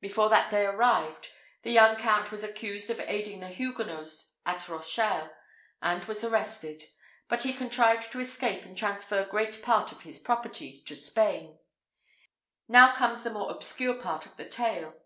Before 0.00 0.28
that 0.28 0.50
day 0.50 0.66
arrived, 0.66 1.28
the 1.62 1.70
young 1.70 1.94
Count 1.94 2.32
was 2.32 2.42
accused 2.42 2.90
of 2.90 2.98
aiding 2.98 3.38
the 3.38 3.46
Huguenots 3.46 4.32
at 4.44 4.68
Rochelle, 4.68 5.30
and 5.80 6.04
was 6.06 6.24
arrested; 6.24 6.82
but 7.28 7.44
he 7.44 7.52
contrived 7.52 8.10
to 8.10 8.18
escape 8.18 8.64
and 8.64 8.76
transfer 8.76 9.24
great 9.24 9.62
part 9.62 9.92
of 9.92 10.02
his 10.02 10.18
property 10.18 10.82
to 10.86 10.96
Spain. 10.96 11.60
Now 12.66 12.92
comes 12.92 13.22
the 13.22 13.30
more 13.30 13.52
obscure 13.52 13.94
part 13.94 14.26
of 14.26 14.36
the 14.36 14.48
tale. 14.48 15.00